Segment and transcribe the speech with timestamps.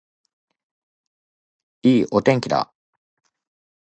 [1.83, 2.73] いいお天気だ